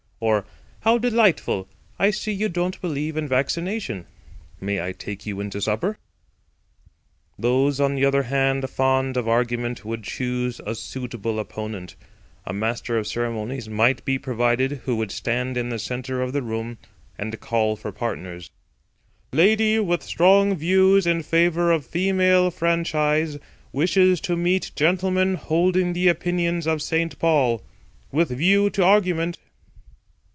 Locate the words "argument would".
9.27-10.03